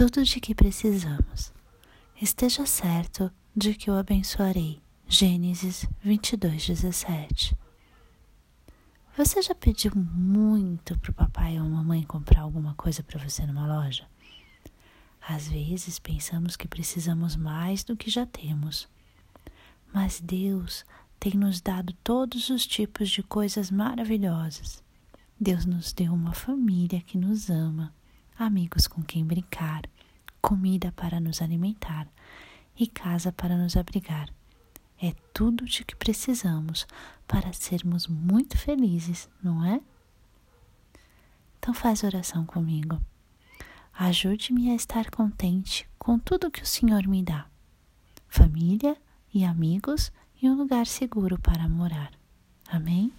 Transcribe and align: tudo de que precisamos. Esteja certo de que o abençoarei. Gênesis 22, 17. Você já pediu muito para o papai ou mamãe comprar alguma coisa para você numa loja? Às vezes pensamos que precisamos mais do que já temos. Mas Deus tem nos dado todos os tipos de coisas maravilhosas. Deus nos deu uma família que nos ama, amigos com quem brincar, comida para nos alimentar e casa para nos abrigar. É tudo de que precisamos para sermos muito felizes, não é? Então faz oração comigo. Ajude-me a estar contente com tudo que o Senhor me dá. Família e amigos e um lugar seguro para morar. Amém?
tudo 0.00 0.24
de 0.24 0.40
que 0.40 0.54
precisamos. 0.54 1.52
Esteja 2.18 2.64
certo 2.64 3.30
de 3.54 3.74
que 3.74 3.90
o 3.90 3.94
abençoarei. 3.94 4.80
Gênesis 5.06 5.84
22, 6.02 6.68
17. 6.68 7.54
Você 9.14 9.42
já 9.42 9.54
pediu 9.54 9.92
muito 9.94 10.98
para 10.98 11.10
o 11.10 11.14
papai 11.14 11.60
ou 11.60 11.68
mamãe 11.68 12.02
comprar 12.02 12.40
alguma 12.40 12.72
coisa 12.76 13.02
para 13.02 13.22
você 13.22 13.44
numa 13.44 13.66
loja? 13.66 14.06
Às 15.28 15.48
vezes 15.48 15.98
pensamos 15.98 16.56
que 16.56 16.66
precisamos 16.66 17.36
mais 17.36 17.84
do 17.84 17.94
que 17.94 18.08
já 18.08 18.24
temos. 18.24 18.88
Mas 19.92 20.18
Deus 20.18 20.82
tem 21.18 21.34
nos 21.34 21.60
dado 21.60 21.92
todos 22.02 22.48
os 22.48 22.66
tipos 22.66 23.10
de 23.10 23.22
coisas 23.22 23.70
maravilhosas. 23.70 24.82
Deus 25.38 25.66
nos 25.66 25.92
deu 25.92 26.14
uma 26.14 26.32
família 26.32 27.02
que 27.02 27.18
nos 27.18 27.50
ama, 27.50 27.92
amigos 28.40 28.86
com 28.86 29.02
quem 29.02 29.24
brincar, 29.24 29.82
comida 30.40 30.92
para 30.92 31.20
nos 31.20 31.42
alimentar 31.42 32.08
e 32.76 32.86
casa 32.86 33.30
para 33.30 33.56
nos 33.56 33.76
abrigar. 33.76 34.28
É 35.00 35.14
tudo 35.32 35.64
de 35.64 35.84
que 35.84 35.94
precisamos 35.96 36.86
para 37.26 37.52
sermos 37.52 38.06
muito 38.06 38.56
felizes, 38.56 39.28
não 39.42 39.64
é? 39.64 39.80
Então 41.58 41.74
faz 41.74 42.02
oração 42.02 42.44
comigo. 42.44 43.00
Ajude-me 43.92 44.70
a 44.70 44.74
estar 44.74 45.10
contente 45.10 45.88
com 45.98 46.18
tudo 46.18 46.50
que 46.50 46.62
o 46.62 46.66
Senhor 46.66 47.06
me 47.06 47.22
dá. 47.22 47.46
Família 48.28 48.96
e 49.32 49.44
amigos 49.44 50.10
e 50.40 50.48
um 50.48 50.54
lugar 50.54 50.86
seguro 50.86 51.38
para 51.38 51.68
morar. 51.68 52.12
Amém? 52.68 53.12